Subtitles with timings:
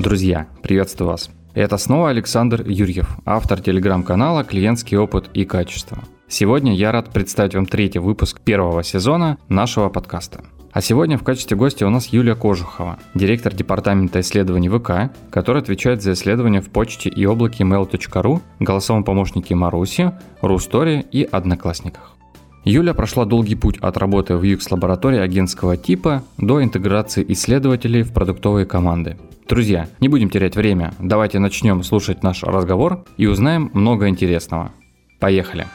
[0.00, 1.28] Друзья, приветствую вас.
[1.52, 5.98] Это снова Александр Юрьев, автор телеграм-канала «Клиентский опыт и качество».
[6.26, 10.42] Сегодня я рад представить вам третий выпуск первого сезона нашего подкаста.
[10.72, 16.00] А сегодня в качестве гостя у нас Юлия Кожухова, директор департамента исследований ВК, который отвечает
[16.00, 22.16] за исследования в почте и облаке mail.ru, голосовом помощнике Маруси, Рустори и Одноклассниках.
[22.64, 28.66] Юля прошла долгий путь от работы в UX-лаборатории агентского типа до интеграции исследователей в продуктовые
[28.66, 29.16] команды.
[29.48, 34.72] Друзья, не будем терять время, давайте начнем слушать наш разговор и узнаем много интересного.
[35.18, 35.66] Поехали!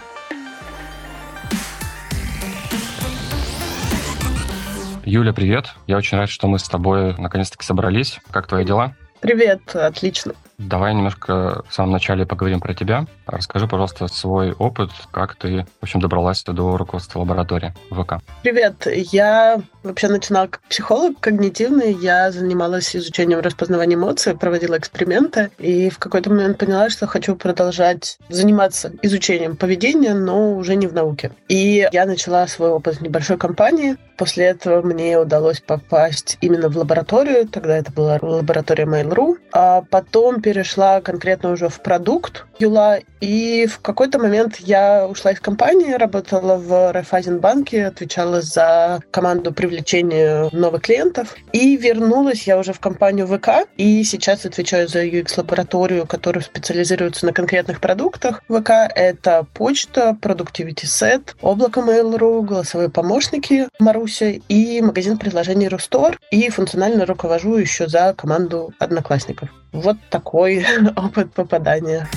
[5.04, 5.74] Юля, привет.
[5.88, 8.20] Я очень рад, что мы с тобой наконец-таки собрались.
[8.30, 8.96] Как твои дела?
[9.22, 10.34] Привет, отлично.
[10.58, 13.06] Давай немножко в самом начале поговорим про тебя.
[13.26, 18.22] Расскажи, пожалуйста, свой опыт, как ты, в общем, добралась до руководства лаборатории ВК.
[18.42, 18.88] Привет.
[19.12, 21.94] Я вообще начинала как психолог когнитивный.
[21.94, 28.18] Я занималась изучением распознавания эмоций, проводила эксперименты, и в какой-то момент поняла, что хочу продолжать
[28.30, 31.32] заниматься изучением поведения, но уже не в науке.
[31.48, 33.98] И я начала свой опыт в небольшой компании.
[34.18, 37.48] После этого мне удалось попасть именно в лабораторию.
[37.48, 39.38] Тогда это была лаборатория Mail.ru.
[39.52, 45.40] А потом перешла конкретно уже в продукт Юла, и в какой-то момент я ушла из
[45.42, 49.75] компании, работала в Райфайзенбанке, отвечала за команду привлечения
[50.52, 56.44] новых клиентов, и вернулась я уже в компанию ВК, и сейчас отвечаю за UX-лабораторию, которая
[56.44, 58.72] специализируется на конкретных продуктах ВК.
[58.96, 67.06] Это почта, Productivity Set, облако Mail.ru, голосовые помощники Маруся и магазин предложений Рустор, и функционально
[67.06, 69.50] руковожу еще за команду одноклассников.
[69.72, 70.66] Вот такой
[70.96, 72.08] опыт попадания.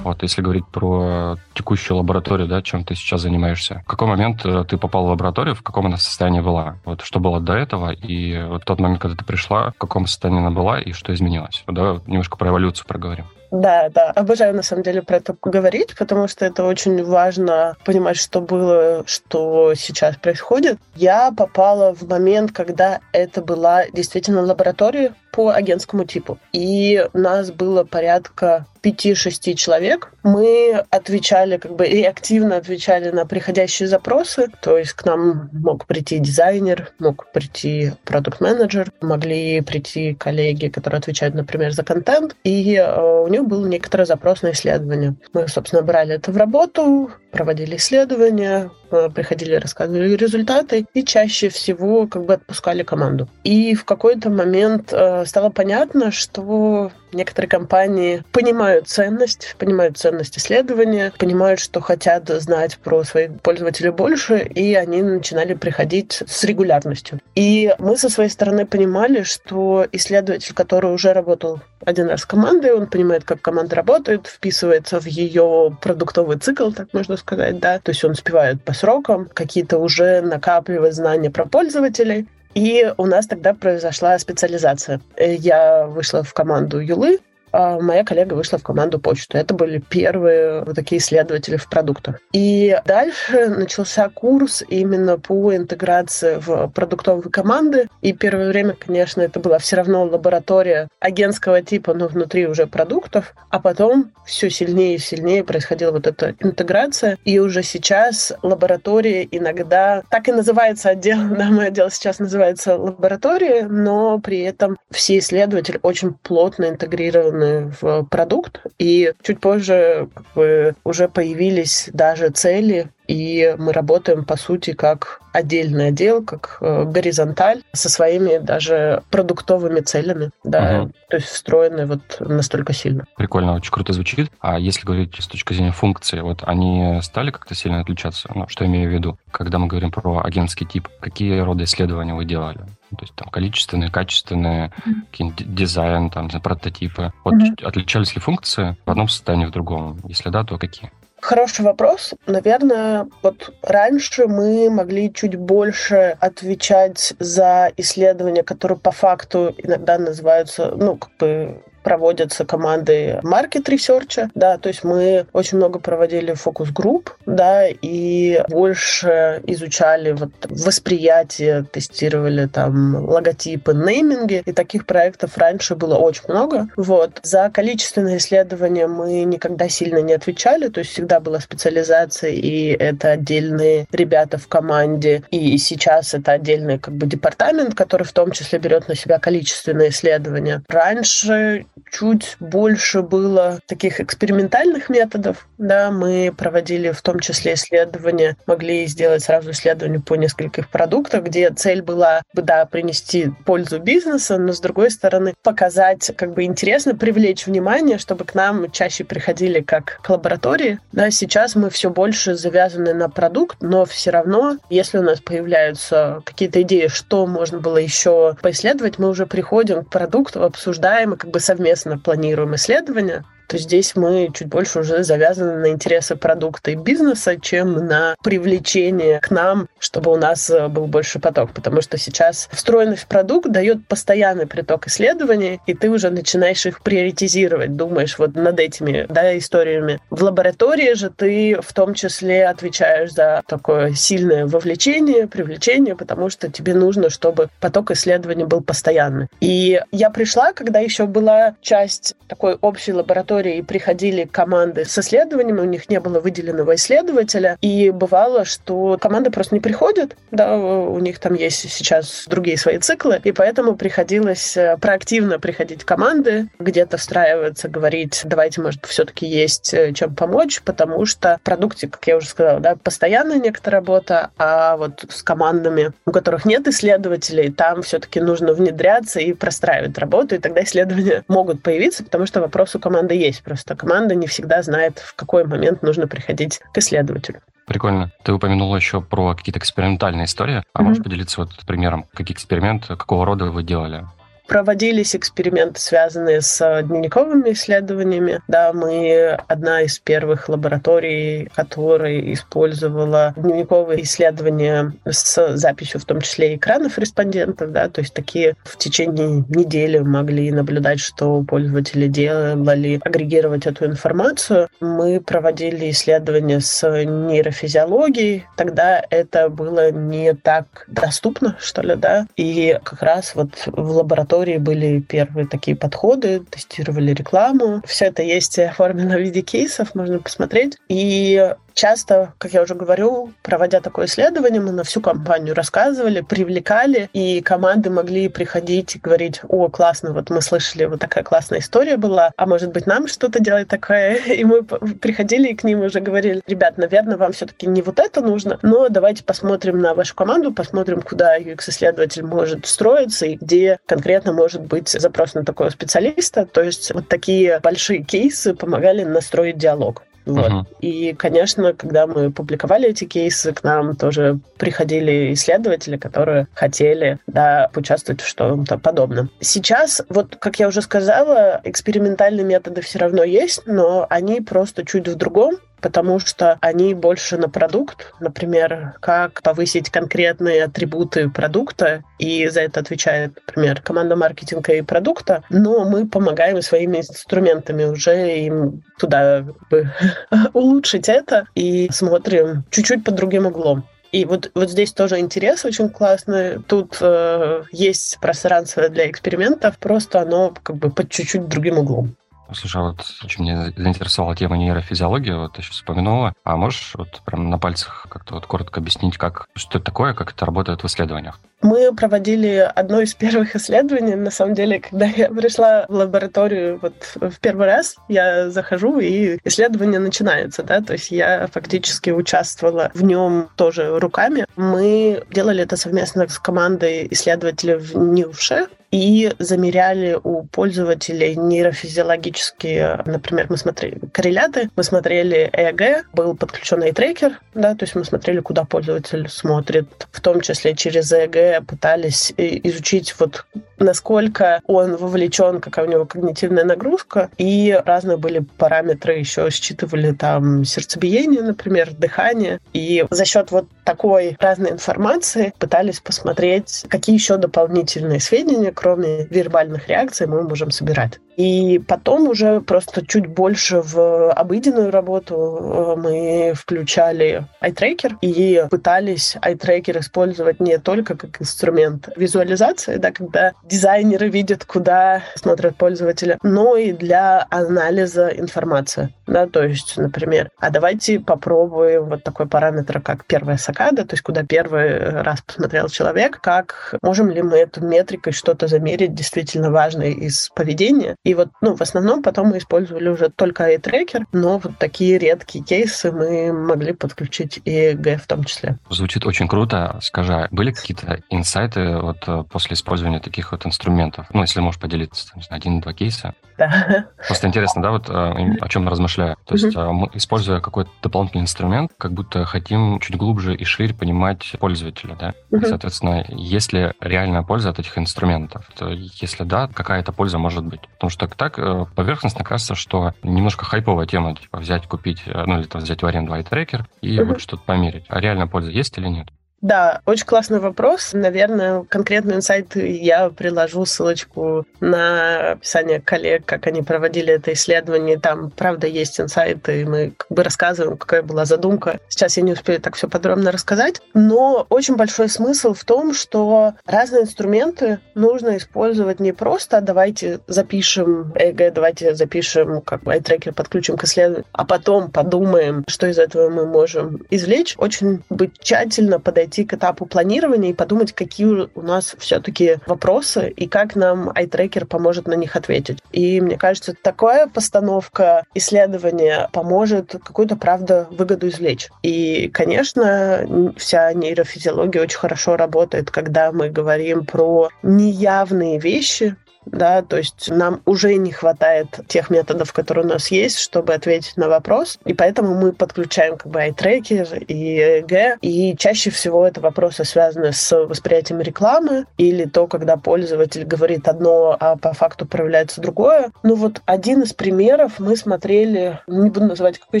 [0.08, 4.64] Вот, если говорить про текущую лабораторию, да, чем ты сейчас занимаешься, в какой момент э,
[4.66, 6.76] ты попал в лабораторию, в каком она состоянии была?
[6.86, 10.40] Вот что было до этого, и вот тот момент, когда ты пришла, в каком состоянии
[10.40, 11.62] она была, и что изменилось?
[11.66, 13.26] Давай немножко про эволюцию проговорим.
[13.50, 18.16] Да, да, обожаю на самом деле про это говорить, потому что это очень важно понимать,
[18.16, 20.78] что было, что сейчас происходит.
[20.94, 26.38] Я попала в момент, когда это была действительно лаборатория по агентскому типу.
[26.52, 30.12] И нас было порядка 5-6 человек.
[30.22, 34.48] Мы отвечали, как бы реактивно отвечали на приходящие запросы.
[34.60, 41.34] То есть к нам мог прийти дизайнер, мог прийти продукт-менеджер, могли прийти коллеги, которые отвечают,
[41.34, 42.36] например, за контент.
[42.44, 45.14] И э, у них был некоторый запрос на исследование.
[45.32, 48.70] Мы, собственно, брали это в работу, проводили исследования,
[49.14, 53.28] приходили, рассказывали результаты и чаще всего как бы отпускали команду.
[53.44, 61.12] И в какой-то момент э, стало понятно, что некоторые компании понимают ценность, понимают ценность исследования,
[61.18, 67.20] понимают, что хотят знать про своих пользователей больше, и они начинали приходить с регулярностью.
[67.34, 72.72] И мы со своей стороны понимали, что исследователь, который уже работал один раз с командой,
[72.72, 77.90] он понимает, как команда работает, вписывается в ее продуктовый цикл, так можно сказать, да, то
[77.90, 82.26] есть он успевает по срокам, какие-то уже накапливать знания про пользователей,
[82.58, 85.00] и у нас тогда произошла специализация.
[85.16, 87.20] Я вышла в команду Юлы,
[87.52, 89.38] моя коллега вышла в команду почту.
[89.38, 92.20] Это были первые вот такие исследователи в продуктах.
[92.32, 97.88] И дальше начался курс именно по интеграции в продуктовые команды.
[98.02, 103.34] И первое время, конечно, это была все равно лаборатория агентского типа, но внутри уже продуктов.
[103.50, 107.18] А потом все сильнее и сильнее происходила вот эта интеграция.
[107.24, 111.18] И уже сейчас лаборатория иногда так и называется отдел.
[111.38, 117.72] Да, мой отдел сейчас называется лаборатория, но при этом все исследователи очень плотно интегрированы встроены
[117.80, 124.36] в продукт, и чуть позже как бы, уже появились даже цели и мы работаем, по
[124.36, 130.92] сути, как отдельный отдел, как э, горизонталь, со своими даже продуктовыми целями, да, угу.
[131.08, 133.06] то есть встроены вот настолько сильно.
[133.16, 134.30] Прикольно, очень круто звучит.
[134.40, 138.30] А если говорить с точки зрения функции, вот они стали как-то сильно отличаться?
[138.34, 139.18] Ну, что имею в виду?
[139.30, 142.60] Когда мы говорим про агентский тип, какие роды исследования вы делали?
[142.90, 145.44] То есть там количественные, качественные, mm-hmm.
[145.44, 147.12] дизайн, там, прототипы.
[147.24, 147.64] Вот mm-hmm.
[147.64, 149.98] отличались ли функции в одном состоянии, в другом?
[150.04, 150.90] Если да, то какие?
[151.20, 152.14] Хороший вопрос.
[152.26, 160.72] Наверное, вот раньше мы могли чуть больше отвечать за исследования, которые по факту иногда называются,
[160.76, 166.34] ну, как бы проводятся команды market research а, да, то есть мы очень много проводили
[166.34, 175.76] фокус-групп, да, и больше изучали вот восприятие, тестировали там логотипы, нейминги, и таких проектов раньше
[175.76, 176.68] было очень много.
[176.76, 177.20] Вот.
[177.22, 183.12] За количественные исследования мы никогда сильно не отвечали, то есть всегда была специализация, и это
[183.12, 188.58] отдельные ребята в команде, и сейчас это отдельный как бы департамент, который в том числе
[188.58, 190.62] берет на себя количественные исследования.
[190.68, 198.86] Раньше чуть больше было таких экспериментальных методов, да, мы проводили в том числе исследования, могли
[198.86, 204.52] сделать сразу исследования по нескольких продуктах, где цель была бы, да, принести пользу бизнеса, но
[204.52, 210.00] с другой стороны показать, как бы интересно, привлечь внимание, чтобы к нам чаще приходили как
[210.02, 210.78] к лаборатории.
[210.92, 216.22] Да, сейчас мы все больше завязаны на продукт, но все равно, если у нас появляются
[216.24, 221.30] какие-то идеи, что можно было еще поисследовать, мы уже приходим к продукту, обсуждаем и как
[221.30, 221.67] бы совместно
[222.02, 227.86] планируем исследования то здесь мы чуть больше уже завязаны на интересы продукта и бизнеса, чем
[227.86, 231.52] на привлечение к нам, чтобы у нас э, был больше поток.
[231.52, 236.82] Потому что сейчас встроенный в продукт дает постоянный приток исследований, и ты уже начинаешь их
[236.82, 239.98] приоритизировать, думаешь вот над этими да, историями.
[240.10, 246.50] В лаборатории же ты в том числе отвечаешь за такое сильное вовлечение, привлечение, потому что
[246.50, 249.28] тебе нужно, чтобы поток исследований был постоянный.
[249.40, 255.60] И я пришла, когда еще была часть такой общей лаборатории лаборатории приходили команды с исследованиями,
[255.60, 260.98] у них не было выделенного исследователя, и бывало, что команды просто не приходят, да, у
[260.98, 266.48] них там есть сейчас другие свои циклы, и поэтому приходилось э, проактивно приходить в команды,
[266.58, 272.06] где-то встраиваться, говорить, давайте, может, все-таки есть э, чем помочь, потому что в продукте, как
[272.06, 277.52] я уже сказала, да, постоянная некоторая работа, а вот с командами, у которых нет исследователей,
[277.52, 282.74] там все-таки нужно внедряться и простраивать работу, и тогда исследования могут появиться, потому что вопрос
[282.74, 283.42] у команды есть есть.
[283.42, 287.40] Просто команда не всегда знает, в какой момент нужно приходить к исследователю.
[287.66, 288.10] Прикольно.
[288.22, 290.62] Ты упомянула еще про какие-то экспериментальные истории.
[290.72, 290.82] А mm-hmm.
[290.82, 294.06] можешь поделиться вот примером, какие эксперименты, какого рода вы делали?
[294.48, 298.40] Проводились эксперименты, связанные с дневниковыми исследованиями.
[298.48, 306.56] Да, мы одна из первых лабораторий, которая использовала дневниковые исследования с записью в том числе
[306.56, 307.72] экранов респондентов.
[307.72, 314.68] Да, то есть такие в течение недели могли наблюдать, что пользователи делали, агрегировать эту информацию.
[314.80, 318.46] Мы проводили исследования с нейрофизиологией.
[318.56, 322.26] Тогда это было не так доступно, что ли, да.
[322.38, 327.82] И как раз вот в лаборатории лаборатории были первые такие подходы, тестировали рекламу.
[327.86, 330.76] Все это есть оформлено в виде кейсов, можно посмотреть.
[330.88, 337.08] И Часто, как я уже говорю, проводя такое исследование, мы на всю компанию рассказывали, привлекали,
[337.12, 341.96] и команды могли приходить и говорить, о, классно, вот мы слышали, вот такая классная история
[341.96, 344.14] была, а может быть нам что-то делать такое?
[344.26, 348.22] И мы приходили и к ним уже говорили, ребят, наверное, вам все-таки не вот это
[348.22, 354.32] нужно, но давайте посмотрим на вашу команду, посмотрим, куда UX-исследователь может строиться и где конкретно
[354.32, 356.44] может быть запрос на такого специалиста.
[356.44, 360.02] То есть вот такие большие кейсы помогали настроить диалог.
[360.28, 360.50] Вот.
[360.50, 360.64] Uh-huh.
[360.80, 367.70] И, конечно, когда мы публиковали эти кейсы, к нам тоже приходили исследователи, которые хотели да,
[367.72, 369.30] поучаствовать в что-то подобном.
[369.40, 375.08] Сейчас, вот, как я уже сказала, экспериментальные методы все равно есть, но они просто чуть
[375.08, 382.48] в другом потому что они больше на продукт, например, как повысить конкретные атрибуты продукта, и
[382.48, 388.82] за это отвечает, например, команда маркетинга и продукта, но мы помогаем своими инструментами уже им
[388.98, 389.44] туда
[390.52, 393.84] улучшить это и смотрим чуть-чуть под другим углом.
[394.10, 396.62] И вот, вот здесь тоже интерес очень классный.
[396.62, 402.16] Тут э, есть пространство для экспериментов, просто оно как бы под чуть-чуть другим углом.
[402.52, 406.32] Слушай, а вот очень меня заинтересовала тема нейрофизиологии, вот ты сейчас вспомянула.
[406.44, 410.32] А можешь вот прям на пальцах как-то вот коротко объяснить, как, что это такое, как
[410.32, 411.38] это работает в исследованиях?
[411.60, 414.14] Мы проводили одно из первых исследований.
[414.14, 419.38] На самом деле, когда я пришла в лабораторию вот в первый раз, я захожу, и
[419.44, 424.46] исследование начинается, да, то есть я фактически участвовала в нем тоже руками.
[424.56, 433.46] Мы делали это совместно с командой исследователей в НИУШе, и замеряли у пользователей нейрофизиологические, например,
[433.48, 438.64] мы смотрели корреляты, мы смотрели ЭЭГ, был подключен трекер, да, то есть мы смотрели, куда
[438.64, 443.44] пользователь смотрит, в том числе через ЭЭГ пытались изучить вот
[443.78, 450.64] насколько он вовлечен, какая у него когнитивная нагрузка, и разные были параметры еще считывали там
[450.64, 458.20] сердцебиение, например, дыхание, и за счет вот такой разной информации пытались посмотреть, какие еще дополнительные
[458.20, 461.20] сведения, кроме вербальных реакций, мы можем собирать.
[461.38, 469.36] И потом уже просто чуть больше в обыденную работу э, мы включали iTracker и пытались
[469.36, 476.76] iTracker использовать не только как инструмент визуализации, да, когда дизайнеры видят, куда смотрят пользователи, но
[476.76, 479.14] и для анализа информации.
[479.28, 484.22] Да, то есть, например, а давайте попробуем вот такой параметр, как первая сакада, то есть
[484.24, 490.10] куда первый раз посмотрел человек, как можем ли мы эту метрикой что-то замерить действительно важное
[490.10, 491.14] из поведения.
[491.28, 495.62] И вот, ну, в основном потом мы использовали уже только iTracker, но вот такие редкие
[495.62, 498.78] кейсы мы могли подключить и EEG в том числе.
[498.88, 499.98] Звучит очень круто.
[500.00, 504.26] Скажи, а были какие-то инсайты вот э, после использования таких вот инструментов?
[504.32, 506.32] Ну, если можешь поделиться, один-два кейса.
[506.56, 507.06] Да.
[507.26, 509.36] Просто интересно, да, вот э, о чем мы размышляем.
[509.44, 513.94] То есть mm мы, используя какой-то дополнительный инструмент, как будто хотим чуть глубже и шире
[513.94, 515.34] понимать пользователя, да?
[515.50, 518.66] mm И, соответственно, есть ли реальная польза от этих инструментов?
[518.76, 520.80] То, если да, какая это польза может быть?
[520.94, 525.66] Потому что так э, поверхностно кажется, что немножко хайповая тема, типа взять, купить, ну или
[525.66, 528.04] там взять в аренду iTracker и mm вот что-то померить.
[528.08, 529.28] А реальная польза есть или нет?
[529.60, 531.10] Да, очень классный вопрос.
[531.12, 538.20] Наверное, конкретный инсайт я приложу ссылочку на описание коллег, как они проводили это исследование.
[538.20, 541.98] Там, правда, есть инсайты, и мы как бы рассказываем, какая была задумка.
[542.08, 544.00] Сейчас я не успею так все подробно рассказать.
[544.14, 551.32] Но очень большой смысл в том, что разные инструменты нужно использовать не просто давайте запишем
[551.34, 556.64] ЭГ, давайте запишем, как iTracker подключим к исследованию, а потом подумаем, что из этого мы
[556.64, 557.74] можем извлечь.
[557.78, 563.48] Очень быть тщательно подойти подойти к этапу планирования и подумать, какие у нас все-таки вопросы
[563.48, 565.98] и как нам iTracker поможет на них ответить.
[566.12, 571.88] И мне кажется, такая постановка исследования поможет какую-то, правда, выгоду извлечь.
[572.02, 579.36] И, конечно, вся нейрофизиология очень хорошо работает, когда мы говорим про неявные вещи,
[579.72, 584.36] да, то есть нам уже не хватает тех методов, которые у нас есть, чтобы ответить
[584.36, 589.60] на вопрос, и поэтому мы подключаем как бы iTracker и EEG, и чаще всего это
[589.60, 595.80] вопросы связаны с восприятием рекламы или то, когда пользователь говорит одно, а по факту проявляется
[595.80, 596.30] другое.
[596.42, 597.98] Ну вот один из примеров.
[597.98, 600.00] Мы смотрели, не буду называть какой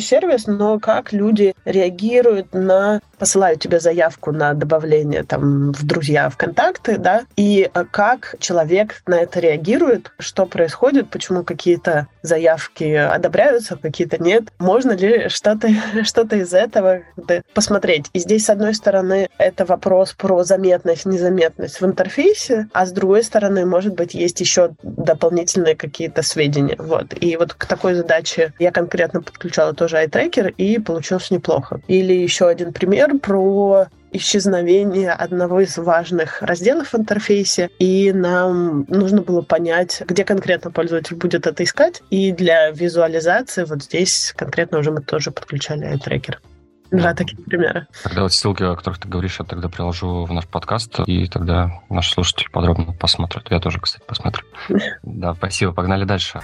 [0.00, 6.36] сервис, но как люди реагируют на посылают тебе заявку на добавление там в друзья, в
[6.36, 13.76] контакты, да, и как человек на это реагирует реагирует, что происходит, почему какие-то заявки одобряются,
[13.76, 14.44] какие-то нет.
[14.58, 15.68] Можно ли что-то
[16.04, 17.02] что из этого
[17.54, 18.06] посмотреть?
[18.12, 23.24] И здесь, с одной стороны, это вопрос про заметность, незаметность в интерфейсе, а с другой
[23.24, 26.76] стороны, может быть, есть еще дополнительные какие-то сведения.
[26.78, 27.14] Вот.
[27.20, 31.80] И вот к такой задаче я конкретно подключала тоже iTracker, и получилось неплохо.
[31.88, 39.22] Или еще один пример про исчезновение одного из важных разделов в интерфейсе, и нам нужно
[39.22, 42.02] было понять, где конкретно пользователь будет это искать.
[42.10, 46.40] И для визуализации вот здесь конкретно уже мы тоже подключали трекер.
[46.90, 47.86] Два таких примера.
[48.02, 51.82] Тогда вот ссылки, о которых ты говоришь, я тогда приложу в наш подкаст, и тогда
[51.90, 53.50] наши слушатели подробно посмотрят.
[53.50, 54.44] Я тоже, кстати, посмотрю.
[55.02, 55.72] Да, спасибо.
[55.72, 56.40] Погнали дальше.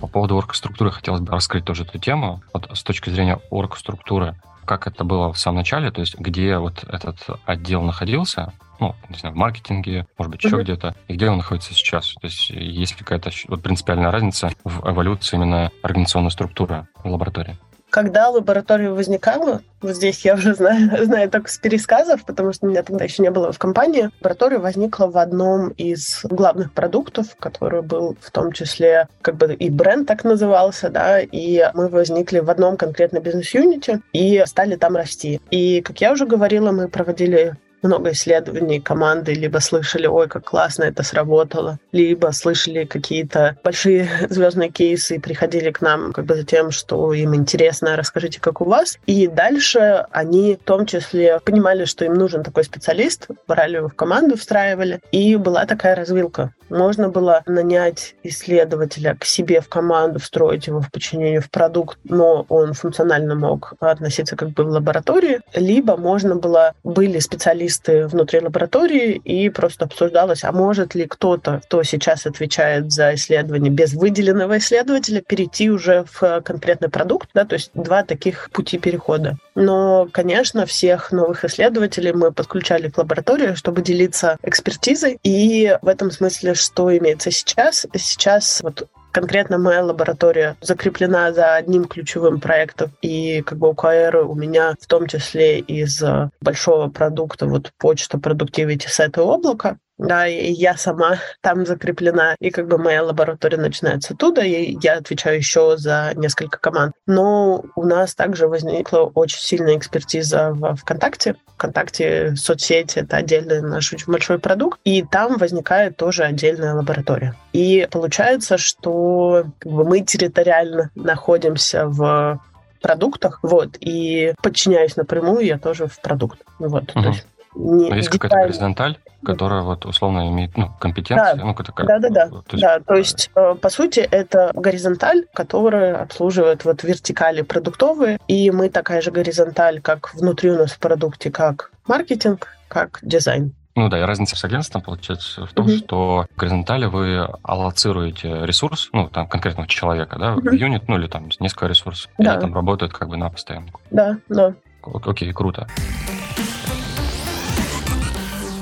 [0.00, 2.42] По поводу оргструктуры хотелось бы раскрыть тоже эту тему.
[2.52, 4.36] Вот с точки зрения оргструктуры,
[4.68, 9.16] как это было в самом начале, то есть где вот этот отдел находился, ну, не
[9.16, 10.62] знаю, в маркетинге, может быть, еще mm-hmm.
[10.62, 12.14] где-то, и где он находится сейчас.
[12.14, 17.56] То есть есть ли какая-то вот, принципиальная разница в эволюции именно организационной структуры лаборатории?
[17.90, 22.82] Когда лаборатория возникала, вот здесь я уже знаю, знаю только с пересказов, потому что меня
[22.82, 28.16] тогда еще не было в компании, лаборатория возникла в одном из главных продуктов, который был
[28.20, 32.76] в том числе как бы и бренд так назывался, да, и мы возникли в одном
[32.76, 35.40] конкретно бизнес-юните и стали там расти.
[35.50, 40.84] И, как я уже говорила, мы проводили много исследований команды, либо слышали, ой, как классно
[40.84, 46.44] это сработало, либо слышали какие-то большие звездные кейсы и приходили к нам как бы за
[46.44, 48.98] тем, что им интересно, расскажите, как у вас.
[49.06, 53.94] И дальше они в том числе понимали, что им нужен такой специалист, брали его в
[53.94, 56.52] команду, встраивали, и была такая развилка.
[56.68, 62.44] Можно было нанять исследователя к себе в команду, встроить его в подчинение в продукт, но
[62.50, 67.67] он функционально мог относиться как бы в лаборатории, либо можно было, были специалисты
[68.08, 73.94] внутри лаборатории, и просто обсуждалось, а может ли кто-то, кто сейчас отвечает за исследование без
[73.94, 79.36] выделенного исследователя, перейти уже в конкретный продукт, да, то есть два таких пути перехода.
[79.54, 86.10] Но, конечно, всех новых исследователей мы подключали к лаборатории, чтобы делиться экспертизой, и в этом
[86.10, 87.86] смысле что имеется сейчас?
[87.94, 94.34] Сейчас вот конкретно моя лаборатория закреплена за одним ключевым проектом, и как бы УКР у
[94.34, 96.02] меня в том числе из
[96.40, 102.50] большого продукта, вот почта Productivity Set и облака, да, и я сама там закреплена, и
[102.50, 106.94] как бы моя лаборатория начинается оттуда, и я отвечаю еще за несколько команд.
[107.06, 111.34] Но у нас также возникла очень сильная экспертиза в ВКонтакте.
[111.56, 117.34] ВКонтакте соцсети— это отдельный наш очень большой продукт, и там возникает тоже отдельная лаборатория.
[117.52, 122.40] И получается, что как бы, мы территориально находимся в
[122.80, 126.38] продуктах, вот, и подчиняюсь напрямую я тоже в продукт.
[126.60, 127.02] Вот, угу.
[127.02, 127.26] то есть
[127.58, 131.36] не, есть какая-то горизонталь, которая вот условно имеет ну, компетенции.
[131.36, 132.28] Да, ну, такая, да, да, да.
[132.28, 138.18] То есть, да, то есть э, по сути это горизонталь, которая обслуживает вот вертикали продуктовые,
[138.28, 143.52] и мы такая же горизонталь, как внутри у нас в продукте, как маркетинг, как дизайн.
[143.74, 145.78] Ну да, и разница с агентством получается в том, mm-hmm.
[145.78, 150.50] что в горизонтали вы аллоцируете ресурс, ну, там, конкретного человека, да, mm-hmm.
[150.50, 152.24] в юнит, ну, или там несколько ресурсов, да.
[152.24, 153.80] и они там работают как бы на постоянку.
[153.90, 154.54] Да, да.
[154.82, 155.68] Окей, круто.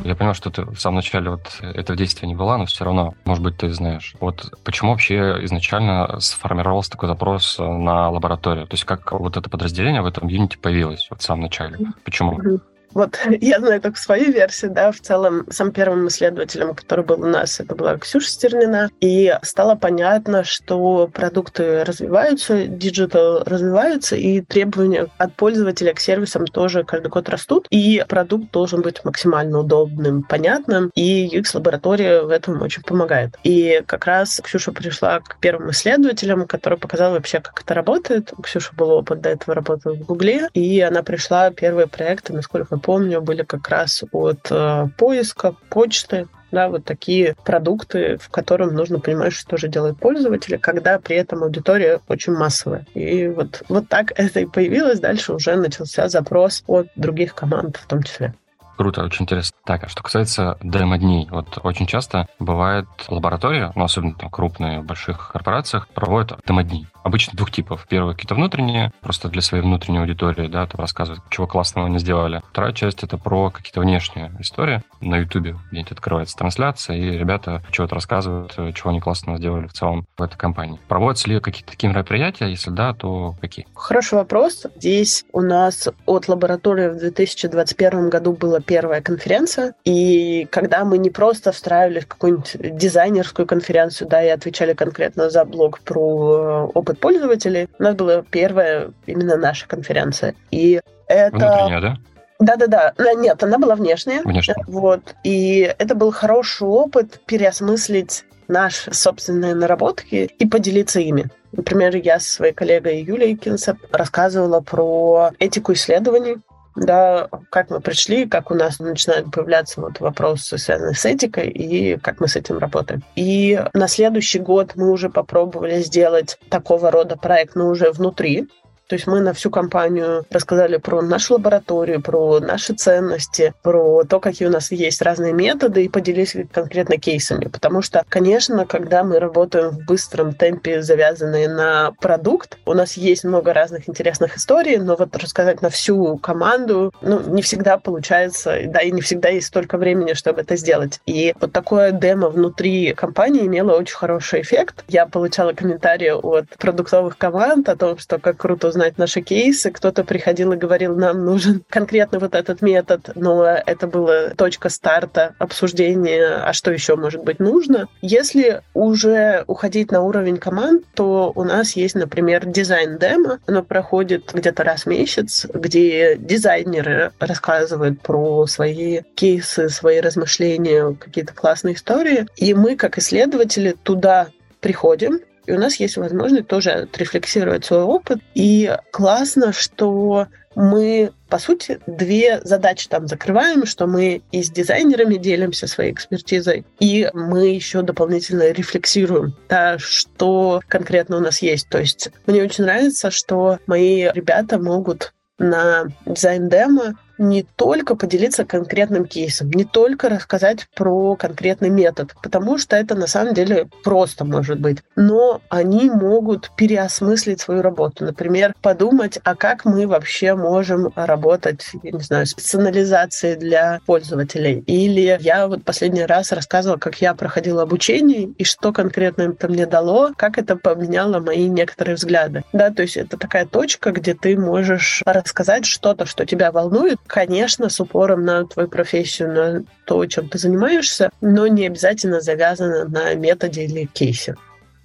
[0.06, 3.14] Я понял, что ты в самом начале вот этого действия не была, но все равно,
[3.24, 4.14] может быть, ты знаешь.
[4.20, 8.66] Вот почему вообще изначально сформировался такой запрос на лабораторию?
[8.66, 11.78] То есть как вот это подразделение в этом юните появилось вот в самом начале?
[12.04, 12.60] Почему?
[12.96, 17.26] Вот я знаю только свою версию, да, в целом самым первым исследователем, который был у
[17.26, 25.08] нас, это была Ксюша Стернина, и стало понятно, что продукты развиваются, digital развивается, и требования
[25.18, 30.90] от пользователя к сервисам тоже каждый год растут, и продукт должен быть максимально удобным, понятным,
[30.94, 33.36] и UX-лаборатория в этом очень помогает.
[33.44, 38.32] И как раз Ксюша пришла к первым исследователям, который показал вообще, как это работает.
[38.38, 42.78] У Ксюши был опыт до этого работы в Гугле, и она пришла, первые проекты, насколько
[42.86, 49.00] помню, были как раз от э, поиска, почты, да, вот такие продукты, в котором нужно
[49.00, 52.86] понимать, что же делают пользователи, когда при этом аудитория очень массовая.
[52.94, 55.00] И вот, вот так это и появилось.
[55.00, 58.34] Дальше уже начался запрос от других команд в том числе.
[58.76, 59.56] Круто, очень интересно.
[59.64, 64.84] Так, а что касается демо-дней, вот очень часто бывает лаборатория, ну, особенно там крупные, в
[64.84, 66.86] больших корпорациях, проводят демо-дни.
[67.06, 67.86] Обычно двух типов.
[67.88, 72.42] Первое, какие-то внутренние, просто для своей внутренней аудитории, да, там рассказывают, чего классного они сделали.
[72.50, 74.82] Вторая часть— это про какие-то внешние истории.
[75.00, 80.04] На Ютубе где-нибудь открывается трансляция, и ребята чего-то рассказывают, чего они классного сделали в целом
[80.18, 80.80] в этой компании.
[80.88, 82.46] Проводятся ли какие-то такие мероприятия?
[82.46, 83.68] Если да, то какие?
[83.76, 84.66] Хороший вопрос.
[84.74, 91.10] Здесь у нас от лаборатории в 2021 году была первая конференция, и когда мы не
[91.10, 96.95] просто встраивали в какую-нибудь дизайнерскую конференцию, да, и отвечали конкретно за блог про э, опыт
[96.96, 97.68] пользователей.
[97.78, 100.34] У нас была первая именно наша конференция.
[100.50, 101.36] И это...
[101.36, 101.96] Внутренняя, да?
[102.38, 102.92] Да-да-да.
[103.14, 104.22] Нет, она была внешняя.
[104.22, 104.56] Внешняя.
[104.66, 105.14] Вот.
[105.24, 111.26] И это был хороший опыт переосмыслить наши собственные наработки и поделиться ими.
[111.52, 116.36] Например, я со своей коллегой Юлией Кинсеп рассказывала про этику исследований,
[116.76, 121.96] да, как мы пришли, как у нас начинают появляться вот вопросы, связанные с этикой, и
[121.96, 123.02] как мы с этим работаем.
[123.16, 128.48] И на следующий год мы уже попробовали сделать такого рода проект, но уже внутри
[128.88, 134.20] то есть мы на всю компанию рассказали про нашу лабораторию, про наши ценности, про то,
[134.20, 137.46] какие у нас есть разные методы и поделились конкретно кейсами.
[137.46, 143.24] Потому что, конечно, когда мы работаем в быстром темпе, завязанные на продукт, у нас есть
[143.24, 148.80] много разных интересных историй, но вот рассказать на всю команду, ну, не всегда получается, да,
[148.80, 151.00] и не всегда есть столько времени, чтобы это сделать.
[151.06, 154.84] И вот такое демо внутри компании имело очень хороший эффект.
[154.88, 159.70] Я получала комментарии от продуктовых команд о том, что как круто знать наши кейсы.
[159.70, 165.34] Кто-то приходил и говорил, нам нужен конкретно вот этот метод, но это была точка старта
[165.38, 167.88] обсуждения, а что еще может быть нужно.
[168.02, 173.40] Если уже уходить на уровень команд, то у нас есть, например, дизайн-демо.
[173.46, 181.32] Оно проходит где-то раз в месяц, где дизайнеры рассказывают про свои кейсы, свои размышления, какие-то
[181.32, 182.26] классные истории.
[182.36, 184.28] И мы, как исследователи, туда
[184.60, 188.18] приходим, и у нас есть возможность тоже отрефлексировать свой опыт.
[188.34, 195.16] И классно, что мы, по сути, две задачи там закрываем, что мы и с дизайнерами
[195.16, 201.68] делимся своей экспертизой, и мы еще дополнительно рефлексируем, да, что конкретно у нас есть.
[201.68, 209.06] То есть мне очень нравится, что мои ребята могут на дизайн-демо не только поделиться конкретным
[209.06, 214.60] кейсом, не только рассказать про конкретный метод, потому что это на самом деле просто может
[214.60, 218.04] быть, но они могут переосмыслить свою работу.
[218.04, 224.62] Например, подумать, а как мы вообще можем работать, я не знаю, с персонализацией для пользователей.
[224.66, 229.66] Или я вот последний раз рассказывала, как я проходила обучение и что конкретно это мне
[229.66, 232.44] дало, как это поменяло мои некоторые взгляды.
[232.52, 237.68] Да, то есть это такая точка, где ты можешь рассказать что-то, что тебя волнует, конечно,
[237.68, 243.14] с упором на твою профессию, на то, чем ты занимаешься, но не обязательно завязано на
[243.14, 244.36] методе или кейсе.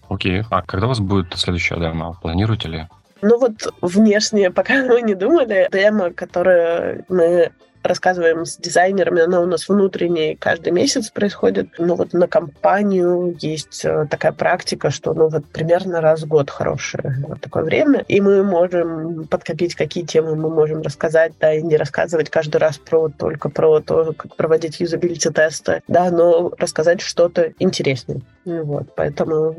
[0.10, 0.44] Окей.
[0.50, 2.18] А когда у вас будет следующая демо?
[2.22, 2.88] Планируете ли?
[3.22, 5.68] Ну вот внешне пока мы не думали.
[5.72, 7.52] Демо, которое мы
[7.84, 11.70] рассказываем с дизайнерами, она у нас внутренняя, каждый месяц происходит.
[11.78, 16.50] Ну вот на компанию есть э, такая практика, что ну вот примерно раз в год
[16.50, 21.62] хорошее вот такое время, и мы можем подкопить, какие темы мы можем рассказать, да, и
[21.62, 27.02] не рассказывать каждый раз про только про то, как проводить юзабилити тесты, да, но рассказать
[27.02, 28.22] что-то интереснее.
[28.46, 29.56] Вот, поэтому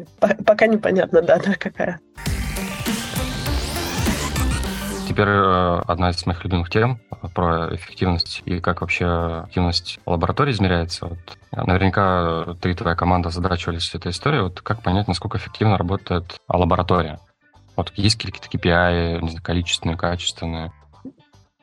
[0.46, 2.00] пока непонятно дата какая.
[5.12, 6.98] Теперь э, одна из моих любимых тем
[7.34, 11.08] про эффективность и как вообще эффективность лаборатории измеряется.
[11.08, 11.18] Вот,
[11.50, 14.40] наверняка ты и твоя команда задрачивались этой историей.
[14.40, 17.20] Вот как понять, насколько эффективно работает лаборатория?
[17.76, 20.72] Вот есть какие-то KPI, не знаю, количественные, качественные?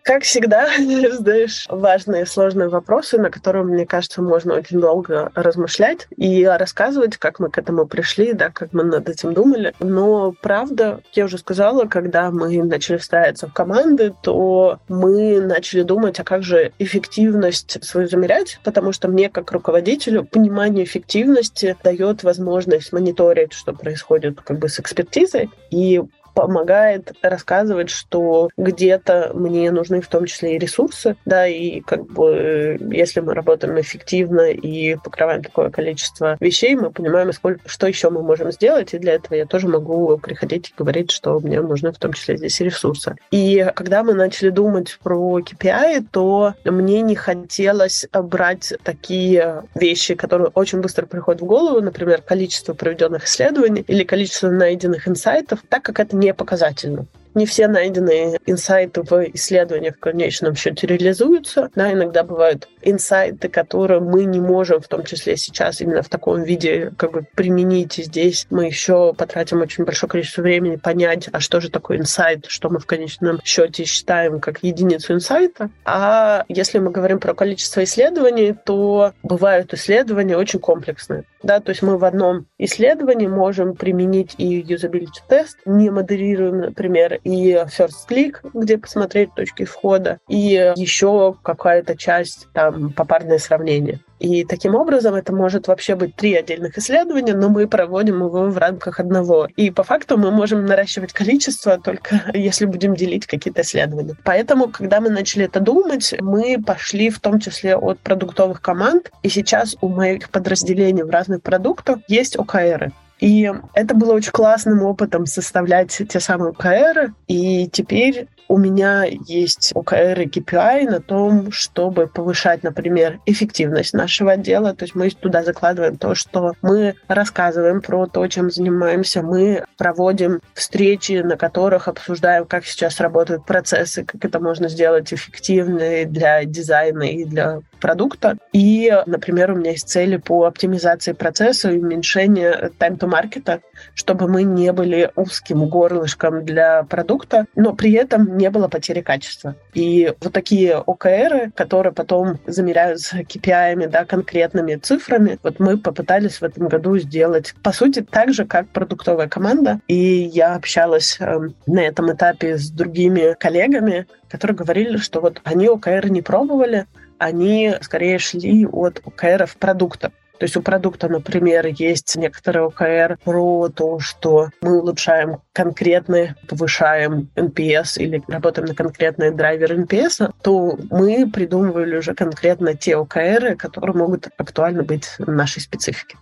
[0.03, 0.69] Как всегда,
[1.12, 7.39] задаешь важные сложные вопросы, на которые, мне кажется, можно очень долго размышлять и рассказывать, как
[7.39, 9.73] мы к этому пришли, да, как мы над этим думали.
[9.79, 16.19] Но правда, я уже сказала, когда мы начали встраиваться в команды, то мы начали думать,
[16.19, 22.93] а как же эффективность свою замерять, потому что мне, как руководителю, понимание эффективности дает возможность
[22.93, 26.01] мониторить, что происходит как бы с экспертизой, и
[26.33, 32.77] помогает рассказывать, что где-то мне нужны в том числе и ресурсы, да, и как бы
[32.91, 38.21] если мы работаем эффективно и покрываем такое количество вещей, мы понимаем, сколько, что еще мы
[38.21, 41.97] можем сделать, и для этого я тоже могу приходить и говорить, что мне нужны в
[41.97, 43.15] том числе здесь ресурсы.
[43.31, 50.49] И когда мы начали думать про KPI, то мне не хотелось брать такие вещи, которые
[50.53, 55.99] очень быстро приходят в голову, например, количество проведенных исследований или количество найденных инсайтов, так как
[55.99, 57.08] это не показательно
[57.39, 61.69] не все найденные инсайты в исследованиях в конечном счете реализуются.
[61.73, 66.43] Да, иногда бывают инсайты, которые мы не можем, в том числе сейчас, именно в таком
[66.43, 67.97] виде как бы применить.
[67.97, 72.45] И здесь мы еще потратим очень большое количество времени понять, а что же такое инсайт,
[72.47, 75.69] что мы в конечном счете считаем как единицу инсайта.
[75.86, 81.23] А если мы говорим про количество исследований, то бывают исследования очень комплексные.
[81.41, 87.19] Да, то есть мы в одном исследовании можем применить и юзабилити тест, не модерируем, например,
[87.29, 93.99] и first click, где посмотреть точки входа, и еще какая-то часть там попарное сравнение.
[94.19, 98.57] И таким образом это может вообще быть три отдельных исследования, но мы проводим его в
[98.57, 99.47] рамках одного.
[99.55, 104.15] И по факту мы можем наращивать количество только если будем делить какие-то исследования.
[104.25, 109.11] Поэтому, когда мы начали это думать, мы пошли в том числе от продуктовых команд.
[109.23, 112.91] И сейчас у моих подразделений в разных продуктах есть ОКРы.
[113.19, 117.13] И это было очень классным опытом составлять те самые ОКР.
[117.27, 124.31] И теперь у меня есть ОКР и KPI на том, чтобы повышать, например, эффективность нашего
[124.31, 124.73] отдела.
[124.73, 129.21] То есть мы туда закладываем то, что мы рассказываем про то, чем занимаемся.
[129.21, 136.05] Мы проводим встречи, на которых обсуждаем, как сейчас работают процессы, как это можно сделать эффективно
[136.05, 138.35] для дизайна и для продукта.
[138.51, 143.62] И, например, у меня есть цели по оптимизации процесса и уменьшению time to market,
[143.93, 149.56] чтобы мы не были узким горлышком для продукта, но при этом не было потери качества.
[149.73, 156.43] И вот такие ОКРы, которые потом замеряются KPI, да, конкретными цифрами, вот мы попытались в
[156.43, 159.80] этом году сделать, по сути, так же, как продуктовая команда.
[159.88, 165.67] И я общалась э, на этом этапе с другими коллегами, которые говорили, что вот они
[165.67, 166.86] ОКР не пробовали,
[167.17, 170.12] они скорее шли от ОКРов продукта.
[170.39, 177.30] То есть у продукта, например, есть некоторые ОКР про то, что мы улучшаем конкретные, повышаем
[177.36, 183.97] NPS или работаем на конкретные драйверы NPS, то мы придумывали уже конкретно те ОКР, которые
[183.97, 186.15] могут актуально быть в нашей специфике.